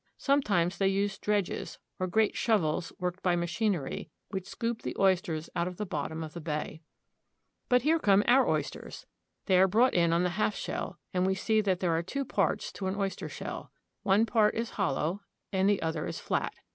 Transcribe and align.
Some 0.17 0.41
times 0.41 0.79
they 0.79 0.87
use 0.87 1.15
dredges, 1.19 1.77
or 1.99 2.07
great 2.07 2.35
shovels 2.35 2.91
worked 2.97 3.21
by 3.21 3.35
ma 3.35 3.45
chinery, 3.45 4.09
which 4.29 4.47
scoop 4.47 4.81
the 4.81 4.95
oysters 4.97 5.47
out 5.55 5.67
of 5.67 5.77
the 5.77 5.85
bottom 5.85 6.23
of 6.23 6.33
the 6.33 6.41
bay. 6.41 6.81
OYSTERS. 7.69 7.69
49 7.69 7.69
But 7.69 7.81
here 7.83 7.99
come 7.99 8.23
our 8.25 8.49
oysters. 8.49 9.05
They 9.45 9.59
are 9.59 9.67
brought 9.67 9.93
in 9.93 10.11
on 10.11 10.23
the 10.23 10.29
half 10.29 10.55
shell, 10.55 10.97
and 11.13 11.23
we 11.27 11.35
see 11.35 11.61
that 11.61 11.81
there 11.81 11.95
are 11.95 12.01
two 12.01 12.25
parts 12.25 12.71
to 12.71 12.87
an 12.87 12.95
oyster 12.95 13.29
shell. 13.29 13.71
One 14.01 14.25
part 14.25 14.55
is 14.55 14.71
hollow 14.71 15.21
and 15.53 15.69
the 15.69 15.83
other 15.83 16.07
is 16.07 16.19
flat. 16.19 16.55